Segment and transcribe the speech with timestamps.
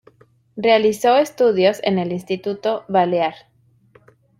[0.55, 3.35] Realizó estudios en el Instituto Balear.